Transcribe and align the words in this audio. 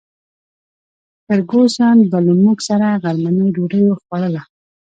فرګوسن 1.25 1.97
به 2.09 2.19
له 2.27 2.33
موږ 2.43 2.57
سره 2.69 2.87
غرمنۍ 3.03 3.47
ډوډۍ 3.55 3.83
خوړله. 4.01 4.43